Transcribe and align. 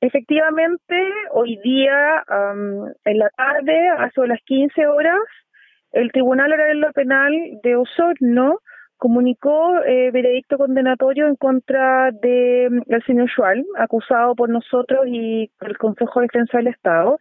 Efectivamente, 0.00 0.96
hoy 1.32 1.58
día, 1.62 2.24
en 3.04 3.18
la 3.18 3.28
tarde, 3.30 3.88
hace 3.98 4.26
las 4.26 4.40
15 4.44 4.86
horas, 4.86 5.20
el 5.92 6.10
Tribunal 6.12 6.52
Oral 6.52 6.86
Penal 6.94 7.32
de 7.62 7.76
Osorno 7.76 8.60
comunicó 8.96 9.82
eh, 9.84 10.10
veredicto 10.10 10.58
condenatorio 10.58 11.26
en 11.26 11.34
contra 11.34 12.10
de 12.12 12.68
mm, 12.70 12.92
el 12.92 13.02
señor 13.04 13.30
Schwal, 13.30 13.64
acusado 13.78 14.34
por 14.34 14.50
nosotros 14.50 15.06
y 15.06 15.50
el 15.60 15.78
Consejo 15.78 16.20
de 16.20 16.26
Defensa 16.26 16.58
del 16.58 16.68
Estado 16.68 17.18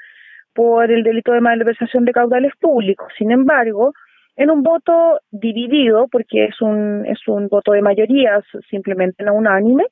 por 0.53 0.91
el 0.91 1.03
delito 1.03 1.31
de 1.31 1.39
malversación 1.39 2.03
de 2.03 2.11
caudales 2.11 2.51
públicos. 2.59 3.07
Sin 3.17 3.31
embargo, 3.31 3.93
en 4.35 4.51
un 4.51 4.61
voto 4.61 5.21
dividido, 5.31 6.07
porque 6.11 6.45
es 6.45 6.61
un, 6.61 7.05
es 7.05 7.25
un 7.27 7.47
voto 7.47 7.71
de 7.71 7.81
mayoría, 7.81 8.41
simplemente 8.69 9.23
no 9.23 9.33
unánime, 9.33 9.85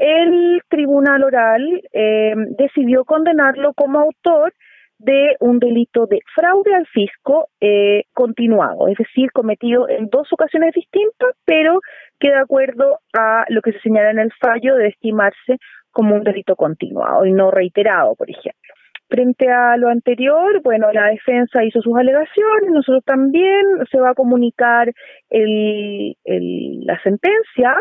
el 0.00 0.62
tribunal 0.70 1.22
oral 1.22 1.82
eh, 1.92 2.32
decidió 2.58 3.04
condenarlo 3.04 3.74
como 3.74 4.00
autor 4.00 4.54
de 4.98 5.36
un 5.40 5.58
delito 5.58 6.06
de 6.06 6.20
fraude 6.34 6.74
al 6.74 6.86
fisco 6.86 7.48
eh, 7.60 8.04
continuado, 8.14 8.88
es 8.88 8.96
decir, 8.96 9.30
cometido 9.32 9.88
en 9.88 10.08
dos 10.08 10.26
ocasiones 10.32 10.74
distintas, 10.74 11.34
pero 11.44 11.80
que 12.18 12.28
de 12.28 12.38
acuerdo 12.38 12.98
a 13.12 13.44
lo 13.48 13.60
que 13.60 13.72
se 13.72 13.80
señala 13.80 14.10
en 14.10 14.18
el 14.20 14.32
fallo 14.40 14.74
debe 14.74 14.88
estimarse 14.88 15.58
como 15.90 16.14
un 16.14 16.24
delito 16.24 16.56
continuado 16.56 17.26
y 17.26 17.32
no 17.32 17.50
reiterado, 17.50 18.14
por 18.14 18.30
ejemplo. 18.30 18.74
Frente 19.08 19.50
a 19.50 19.76
lo 19.76 19.88
anterior, 19.88 20.62
bueno, 20.62 20.92
la 20.92 21.08
defensa 21.08 21.64
hizo 21.64 21.82
sus 21.82 21.96
alegaciones, 21.96 22.70
nosotros 22.70 23.04
también, 23.04 23.62
se 23.90 23.98
va 23.98 24.10
a 24.10 24.14
comunicar 24.14 24.92
el, 25.28 26.16
la 26.24 27.02
sentencia 27.02 27.74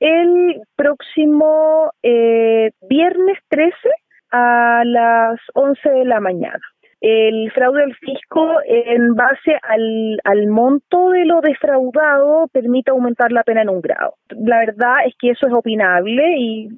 el 0.00 0.60
próximo 0.76 1.92
eh, 2.02 2.70
viernes 2.88 3.38
13 3.48 3.74
a 4.30 4.82
las 4.84 5.40
11 5.54 5.90
de 5.90 6.04
la 6.04 6.20
mañana. 6.20 6.60
El 7.00 7.52
fraude 7.52 7.82
al 7.82 7.94
fisco, 7.96 8.60
en 8.66 9.14
base 9.14 9.58
al, 9.62 10.18
al 10.24 10.46
monto 10.46 11.10
de 11.10 11.26
lo 11.26 11.42
defraudado, 11.42 12.48
permite 12.48 12.90
aumentar 12.90 13.30
la 13.30 13.42
pena 13.42 13.60
en 13.60 13.68
un 13.68 13.82
grado. 13.82 14.14
La 14.30 14.60
verdad 14.60 15.06
es 15.06 15.14
que 15.18 15.30
eso 15.30 15.46
es 15.46 15.52
opinable 15.52 16.36
y 16.38 16.68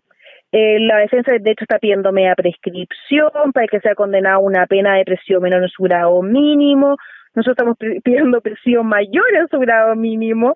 eh, 0.53 0.79
la 0.81 0.99
defensa 0.99 1.33
de 1.33 1.51
hecho 1.51 1.65
está 1.65 1.79
pidiendo 1.79 2.13
media 2.13 2.35
prescripción 2.35 3.53
para 3.53 3.67
que 3.67 3.81
sea 3.81 3.95
condenado 3.95 4.37
a 4.37 4.41
una 4.41 4.67
pena 4.67 4.95
de 4.95 5.05
presión 5.05 5.43
menor 5.43 5.63
en 5.63 5.69
su 5.69 5.83
grado 5.83 6.23
mínimo. 6.23 6.97
Nosotros 7.35 7.77
estamos 7.77 8.03
pidiendo 8.03 8.41
presión 8.41 8.87
mayor 8.87 9.27
en 9.35 9.49
su 9.49 9.59
grado 9.59 9.95
mínimo. 9.97 10.55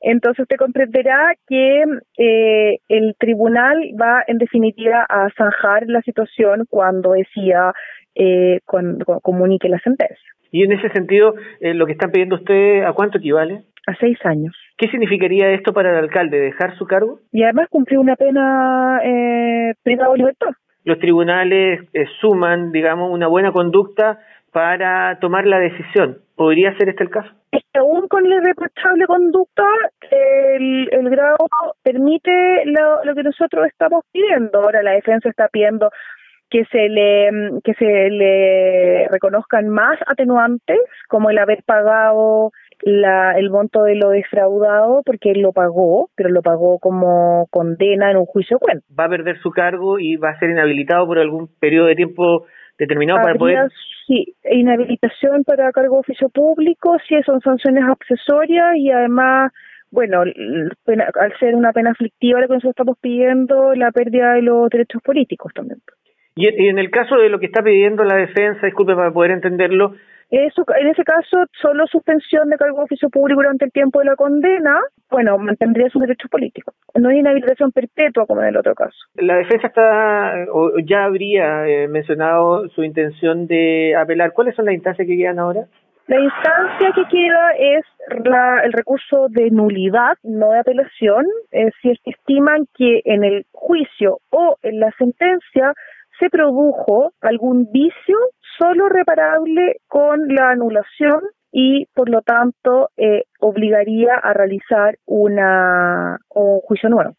Entonces 0.00 0.42
usted 0.42 0.56
comprenderá 0.56 1.34
que 1.46 1.84
eh, 2.18 2.78
el 2.88 3.14
tribunal 3.18 3.78
va 4.00 4.22
en 4.26 4.38
definitiva 4.38 5.04
a 5.08 5.28
zanjar 5.36 5.84
la 5.86 6.00
situación 6.02 6.66
cuando 6.68 7.12
decía, 7.12 7.72
eh, 8.14 8.60
cuando, 8.64 9.20
comunique 9.20 9.68
la 9.68 9.78
sentencia. 9.80 10.32
Y 10.50 10.64
en 10.64 10.72
ese 10.72 10.88
sentido, 10.90 11.34
eh, 11.60 11.74
lo 11.74 11.86
que 11.86 11.92
están 11.92 12.10
pidiendo 12.10 12.36
usted, 12.36 12.84
¿a 12.84 12.92
cuánto 12.92 13.18
equivale? 13.18 13.62
A 13.86 13.94
seis 13.96 14.18
años. 14.24 14.54
¿Qué 14.76 14.88
significaría 14.88 15.50
esto 15.50 15.72
para 15.72 15.90
el 15.90 16.04
alcalde? 16.04 16.38
¿Dejar 16.38 16.76
su 16.76 16.86
cargo? 16.86 17.20
Y 17.32 17.42
además 17.42 17.68
cumplir 17.68 17.98
una 17.98 18.16
pena 18.16 19.00
eh, 19.04 19.74
privada 19.82 20.12
de 20.12 20.18
libertad. 20.18 20.50
Los 20.84 20.98
tribunales 21.00 21.80
eh, 21.92 22.06
suman, 22.20 22.72
digamos, 22.72 23.12
una 23.12 23.26
buena 23.26 23.52
conducta 23.52 24.20
para 24.58 25.16
tomar 25.20 25.46
la 25.46 25.60
decisión. 25.60 26.18
¿Podría 26.34 26.76
ser 26.76 26.88
este 26.88 27.04
el 27.04 27.10
caso? 27.10 27.30
Es 27.52 27.62
que 27.72 27.78
aún 27.78 28.08
con 28.08 28.28
la 28.28 28.38
irreprochable 28.38 29.06
conducta, 29.06 29.62
el, 30.10 30.88
el 30.90 31.10
grado 31.10 31.36
permite 31.84 32.64
lo, 32.64 33.04
lo 33.04 33.14
que 33.14 33.22
nosotros 33.22 33.68
estamos 33.68 34.02
pidiendo. 34.10 34.60
Ahora 34.60 34.82
la 34.82 34.90
defensa 34.90 35.28
está 35.28 35.46
pidiendo 35.46 35.90
que 36.50 36.64
se 36.72 36.88
le 36.88 37.30
que 37.62 37.74
se 37.74 38.10
le 38.10 39.06
reconozcan 39.08 39.68
más 39.68 39.96
atenuantes 40.08 40.80
como 41.06 41.30
el 41.30 41.38
haber 41.38 41.62
pagado 41.62 42.50
la, 42.82 43.38
el 43.38 43.50
monto 43.50 43.84
de 43.84 43.94
lo 43.94 44.10
defraudado 44.10 45.02
porque 45.06 45.30
él 45.30 45.40
lo 45.40 45.52
pagó, 45.52 46.10
pero 46.16 46.30
lo 46.30 46.42
pagó 46.42 46.80
como 46.80 47.46
condena 47.50 48.10
en 48.10 48.16
un 48.16 48.26
juicio 48.26 48.58
cuento. 48.58 48.84
Va 48.98 49.04
a 49.04 49.08
perder 49.08 49.38
su 49.38 49.52
cargo 49.52 50.00
y 50.00 50.16
va 50.16 50.30
a 50.30 50.38
ser 50.40 50.50
inhabilitado 50.50 51.06
por 51.06 51.20
algún 51.20 51.48
periodo 51.60 51.86
de 51.86 51.94
tiempo 51.94 52.46
determinado 52.78 53.20
para 53.22 53.34
poder 53.34 53.70
sí 54.06 54.34
inhabilitación 54.50 55.44
para 55.44 55.72
cargo 55.72 55.96
de 55.96 56.00
oficio 56.00 56.28
público 56.28 56.96
sí 57.08 57.14
son 57.26 57.40
sanciones 57.40 57.84
accesorias 57.84 58.76
y 58.76 58.90
además 58.90 59.52
bueno, 59.90 60.20
al 60.20 61.38
ser 61.40 61.54
una 61.54 61.72
pena 61.72 61.92
aflictiva 61.92 62.40
lo 62.40 62.46
que 62.46 62.54
nosotros 62.54 62.72
estamos 62.72 62.98
pidiendo 63.00 63.74
la 63.74 63.90
pérdida 63.90 64.34
de 64.34 64.42
los 64.42 64.68
derechos 64.68 65.00
políticos 65.02 65.50
también. 65.54 65.80
Y, 66.40 66.68
en 66.68 66.78
el 66.78 66.90
caso 66.90 67.16
de 67.16 67.28
lo 67.28 67.40
que 67.40 67.46
está 67.46 67.62
pidiendo 67.62 68.04
la 68.04 68.14
defensa, 68.14 68.64
disculpe 68.64 68.94
para 68.94 69.10
poder 69.10 69.32
entenderlo, 69.32 69.94
eso, 70.30 70.62
en 70.78 70.88
ese 70.88 71.02
caso, 71.04 71.46
solo 71.60 71.86
suspensión 71.86 72.50
de 72.50 72.58
cargo 72.58 72.76
de 72.76 72.84
oficio 72.84 73.08
público 73.08 73.40
durante 73.40 73.64
el 73.64 73.72
tiempo 73.72 73.98
de 73.98 74.04
la 74.04 74.14
condena, 74.14 74.78
bueno, 75.10 75.38
mantendría 75.38 75.88
sus 75.88 76.02
derechos 76.02 76.30
políticos. 76.30 76.74
No 76.94 77.08
hay 77.08 77.20
inhabilitación 77.20 77.72
perpetua 77.72 78.26
como 78.26 78.42
en 78.42 78.48
el 78.48 78.56
otro 78.58 78.74
caso. 78.74 78.94
La 79.14 79.36
defensa 79.36 79.68
está, 79.68 80.44
o 80.52 80.78
ya 80.84 81.04
habría 81.04 81.66
eh, 81.66 81.88
mencionado 81.88 82.68
su 82.68 82.84
intención 82.84 83.46
de 83.46 83.96
apelar. 83.96 84.32
¿Cuáles 84.34 84.54
son 84.54 84.66
las 84.66 84.74
instancias 84.74 85.08
que 85.08 85.16
quedan 85.16 85.38
ahora? 85.38 85.62
La 86.08 86.20
instancia 86.20 86.92
que 86.94 87.04
queda 87.10 87.50
es 87.58 87.84
la, 88.24 88.60
el 88.64 88.72
recurso 88.74 89.28
de 89.30 89.50
nulidad, 89.50 90.16
no 90.22 90.50
de 90.50 90.60
apelación, 90.60 91.24
eh, 91.52 91.70
si 91.80 91.92
estiman 92.04 92.66
que 92.76 93.00
en 93.06 93.24
el 93.24 93.46
juicio 93.52 94.18
o 94.30 94.56
en 94.62 94.78
la 94.80 94.90
sentencia 94.98 95.72
se 96.18 96.30
produjo 96.30 97.12
algún 97.20 97.70
vicio 97.72 98.16
solo 98.58 98.88
reparable 98.88 99.76
con 99.86 100.28
la 100.28 100.50
anulación 100.50 101.20
y 101.52 101.86
por 101.94 102.08
lo 102.08 102.22
tanto 102.22 102.90
eh, 102.96 103.24
obligaría 103.40 104.14
a 104.14 104.32
realizar 104.32 104.96
una 105.06 106.18
un 106.34 106.60
juicio 106.60 106.88
nuevo. 106.88 107.14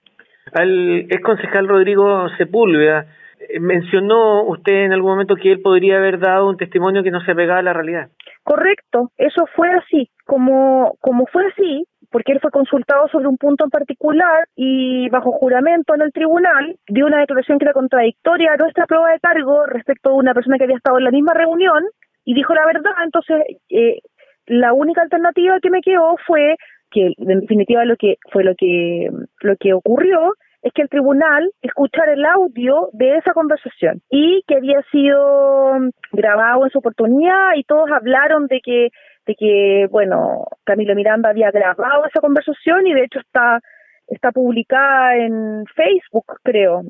Al 0.53 1.01
ex 1.09 1.23
concejal 1.23 1.67
Rodrigo 1.67 2.27
Sepúlveda, 2.37 3.05
eh, 3.39 3.59
mencionó 3.59 4.43
usted 4.43 4.85
en 4.85 4.93
algún 4.93 5.11
momento 5.11 5.35
que 5.35 5.51
él 5.51 5.61
podría 5.61 5.97
haber 5.97 6.19
dado 6.19 6.49
un 6.49 6.57
testimonio 6.57 7.03
que 7.03 7.11
no 7.11 7.21
se 7.21 7.35
pegaba 7.35 7.59
a 7.59 7.63
la 7.63 7.73
realidad. 7.73 8.09
Correcto, 8.43 9.11
eso 9.17 9.45
fue 9.55 9.69
así. 9.71 10.09
Como, 10.25 10.95
como 11.01 11.25
fue 11.27 11.45
así, 11.47 11.85
porque 12.11 12.31
él 12.31 12.39
fue 12.41 12.51
consultado 12.51 13.07
sobre 13.07 13.27
un 13.27 13.37
punto 13.37 13.63
en 13.63 13.69
particular 13.69 14.47
y 14.55 15.09
bajo 15.09 15.31
juramento 15.31 15.95
en 15.95 16.01
el 16.01 16.11
tribunal 16.11 16.75
dio 16.87 17.05
una 17.05 17.19
declaración 17.19 17.59
que 17.59 17.65
era 17.65 17.73
contradictoria 17.73 18.53
a 18.53 18.57
nuestra 18.57 18.85
prueba 18.85 19.11
de 19.11 19.19
cargo 19.19 19.65
respecto 19.65 20.09
a 20.09 20.15
una 20.15 20.33
persona 20.33 20.57
que 20.57 20.63
había 20.63 20.77
estado 20.77 20.97
en 20.97 21.03
la 21.05 21.11
misma 21.11 21.33
reunión 21.33 21.83
y 22.25 22.33
dijo 22.33 22.53
la 22.53 22.65
verdad, 22.65 22.91
entonces 23.03 23.37
eh, 23.69 23.99
la 24.45 24.73
única 24.73 25.01
alternativa 25.01 25.59
que 25.61 25.69
me 25.69 25.81
quedó 25.81 26.15
fue 26.25 26.55
que 26.91 27.13
en 27.17 27.39
definitiva 27.39 27.85
lo 27.85 27.95
que 27.95 28.15
fue 28.31 28.43
lo 28.43 28.55
que 28.55 29.09
lo 29.41 29.55
que 29.57 29.73
ocurrió 29.73 30.33
es 30.61 30.73
que 30.73 30.81
el 30.81 30.89
tribunal 30.89 31.51
escuchara 31.61 32.13
el 32.13 32.25
audio 32.25 32.89
de 32.93 33.17
esa 33.17 33.33
conversación 33.33 34.01
y 34.09 34.43
que 34.47 34.55
había 34.55 34.81
sido 34.91 35.77
grabado 36.11 36.65
en 36.65 36.71
su 36.71 36.79
oportunidad 36.79 37.55
y 37.55 37.63
todos 37.63 37.89
hablaron 37.91 38.47
de 38.47 38.59
que 38.61 38.89
de 39.29 39.35
que, 39.35 39.87
bueno, 39.91 40.45
Camilo 40.65 40.95
Miranda 40.95 41.29
había 41.29 41.51
grabado 41.51 42.05
esa 42.07 42.19
conversación 42.19 42.87
y 42.87 42.93
de 42.93 43.03
hecho 43.03 43.19
está 43.19 43.59
está 44.07 44.31
publicada 44.31 45.15
en 45.17 45.65
Facebook, 45.75 46.25
creo. 46.43 46.81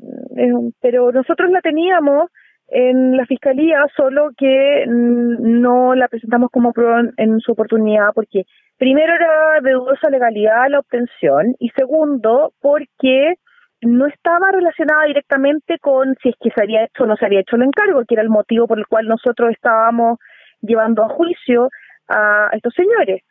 Pero 0.80 1.12
nosotros 1.12 1.50
la 1.50 1.60
teníamos 1.60 2.30
en 2.68 3.14
la 3.14 3.26
fiscalía, 3.26 3.84
solo 3.94 4.30
que 4.38 4.86
no 4.88 5.94
la 5.94 6.08
presentamos 6.08 6.48
como 6.50 6.72
prueba 6.72 7.02
en 7.18 7.40
su 7.40 7.52
oportunidad 7.52 8.12
porque 8.14 8.44
primero 8.78 9.12
era 9.12 9.60
de 9.60 9.72
dudosa 9.72 10.08
legalidad 10.08 10.70
la 10.70 10.78
obtención 10.78 11.54
y 11.58 11.68
segundo 11.70 12.52
porque 12.62 13.34
no 13.82 14.06
estaba 14.06 14.52
relacionada 14.52 15.04
directamente 15.04 15.78
con 15.78 16.14
si 16.22 16.30
es 16.30 16.36
que 16.40 16.50
se 16.50 16.62
había 16.62 16.84
hecho 16.84 17.04
o 17.04 17.06
no 17.06 17.16
se 17.16 17.26
había 17.26 17.40
hecho 17.40 17.56
el 17.56 17.64
encargo, 17.64 18.04
que 18.06 18.14
era 18.14 18.22
el 18.22 18.30
motivo 18.30 18.66
por 18.66 18.78
el 18.78 18.86
cual 18.86 19.08
nosotros 19.08 19.50
estábamos 19.50 20.18
llevando 20.62 21.02
a 21.02 21.08
juicio 21.08 21.68
a 22.10 22.50
estos 22.52 22.74
señores 22.74 23.22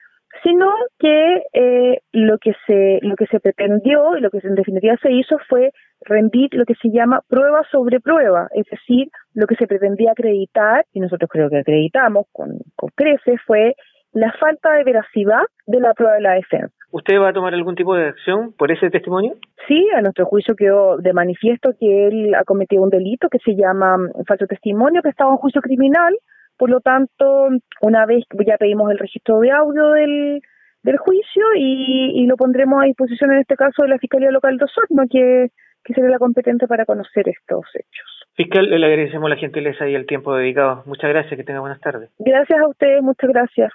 sino 0.44 0.68
que 1.00 1.44
eh, 1.54 2.02
lo 2.14 2.38
que 2.38 2.54
se 2.66 3.00
lo 3.02 3.16
que 3.16 3.26
se 3.28 3.40
pretendió 3.40 4.16
y 4.18 4.22
lo 4.22 4.30
que 4.30 4.40
en 4.44 4.56
definitiva 4.56 4.96
se 5.02 5.12
hizo 5.12 5.38
fue 5.48 5.72
rendir 6.02 6.54
lo 6.54 6.66
que 6.66 6.76
se 6.76 6.90
llama 6.90 7.22
prueba 7.28 7.62
sobre 7.72 8.00
prueba, 8.00 8.48
es 8.54 8.66
decir, 8.70 9.10
lo 9.34 9.48
que 9.48 9.56
se 9.56 9.68
pretendía 9.68 10.12
acreditar 10.12 10.86
y 10.94 11.00
nosotros 11.00 11.30
creo 11.30 11.50
que 11.50 11.60
acreditamos 11.60 12.28
con, 12.32 12.60
con 12.76 12.90
creces 12.96 13.40
fue 13.46 13.76
la 14.14 14.32
falta 14.40 14.72
de 14.74 14.84
veracidad 14.84 15.44
de 15.68 15.80
la 15.80 15.94
prueba 15.94 16.16
de 16.16 16.22
la 16.22 16.34
defensa. 16.34 16.74
¿Usted 16.92 17.20
va 17.20 17.30
a 17.30 17.34
tomar 17.34 17.54
algún 17.54 17.76
tipo 17.76 17.96
de 17.96 18.08
acción 18.08 18.54
por 18.58 18.72
ese 18.72 18.90
testimonio? 18.90 19.36
Sí, 19.68 19.88
a 19.96 20.02
nuestro 20.02 20.26
juicio 20.26 20.56
quedó 20.56 20.98
de 20.98 21.14
manifiesto 21.14 21.74
que 21.80 22.08
él 22.08 22.34
ha 22.34 22.44
cometido 22.44 22.82
un 22.82 22.90
delito 22.90 23.30
que 23.30 23.38
se 23.40 23.56
llama 23.56 23.98
falso 24.28 24.48
testimonio, 24.48 25.04
que 25.04 25.10
estaba 25.10 25.32
en 25.32 25.38
juicio 25.38 25.62
criminal, 25.62 26.18
por 26.60 26.70
lo 26.70 26.82
tanto, 26.82 27.48
una 27.82 28.06
vez 28.06 28.26
ya 28.46 28.58
pedimos 28.58 28.92
el 28.92 29.00
registro 29.00 29.40
de 29.40 29.50
audio 29.50 29.92
del, 29.92 30.42
del 30.84 30.98
juicio 30.98 31.44
y, 31.56 32.28
lo 32.28 32.36
pondremos 32.36 32.84
a 32.84 32.86
disposición 32.86 33.32
en 33.32 33.40
este 33.40 33.56
caso 33.56 33.84
de 33.84 33.88
la 33.88 33.98
Fiscalía 33.98 34.30
Local 34.30 34.58
de 34.58 34.66
Osorno, 34.66 35.04
que, 35.10 35.48
que 35.84 35.94
sería 35.94 36.10
la 36.10 36.20
competente 36.20 36.68
para 36.68 36.86
conocer 36.86 37.30
estos 37.30 37.66
hechos. 37.74 38.28
Fiscal, 38.36 38.70
le 38.70 38.86
agradecemos 38.86 39.30
la 39.30 39.38
gentileza 39.38 39.88
y 39.88 39.96
el 39.96 40.06
tiempo 40.06 40.36
dedicado. 40.36 40.84
Muchas 40.86 41.10
gracias, 41.10 41.38
que 41.38 41.46
tenga 41.46 41.62
buenas 41.62 41.80
tardes. 41.80 42.12
Gracias 42.20 42.60
a 42.60 42.68
ustedes, 42.68 43.02
muchas 43.02 43.30
gracias. 43.30 43.72